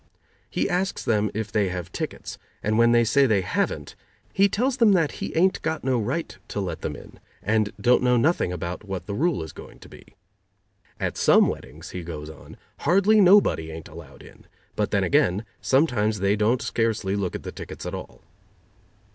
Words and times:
He 0.49 0.67
asks 0.67 1.05
them 1.05 1.29
if 1.35 1.51
they 1.51 1.69
have 1.69 1.91
tickets 1.91 2.39
and 2.63 2.79
when 2.79 2.91
they 2.91 3.03
say 3.03 3.27
they 3.27 3.41
haven't, 3.41 3.95
he 4.33 4.49
tells 4.49 4.77
them 4.77 4.93
that 4.93 5.11
he 5.21 5.31
ain't 5.37 5.61
got 5.61 5.83
no 5.83 5.99
right 5.99 6.39
to 6.47 6.59
let 6.59 6.81
them 6.81 6.95
in, 6.95 7.19
and 7.43 7.71
don't 7.79 8.01
know 8.01 8.17
nothing 8.17 8.51
about 8.51 8.83
what 8.83 9.05
the 9.05 9.13
rule 9.13 9.43
is 9.43 9.53
going 9.53 9.77
to 9.77 9.87
be. 9.87 10.15
At 10.99 11.17
some 11.17 11.47
weddings, 11.47 11.91
he 11.91 12.01
goes 12.03 12.31
on, 12.31 12.57
hardly 12.79 13.21
nobody 13.21 13.69
ain't 13.69 13.89
allowed 13.89 14.23
in, 14.23 14.47
but 14.75 14.89
then 14.89 15.03
again, 15.03 15.45
sometimes 15.61 16.19
they 16.19 16.35
don't 16.35 16.63
scarcely 16.63 17.15
look 17.15 17.35
at 17.35 17.43
the 17.43 17.51
tickets 17.51 17.85
at 17.85 17.93
all. 17.93 18.23